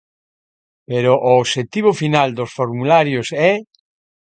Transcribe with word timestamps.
Pero 0.87 1.11
o 1.29 1.31
obxectivo 1.43 1.91
final 2.01 2.29
dos 2.37 2.51
formularios 2.57 3.27
é...? 3.51 3.53